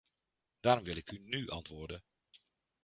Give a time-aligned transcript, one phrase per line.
[0.59, 2.03] Daarom wil ik u nu antwoorden.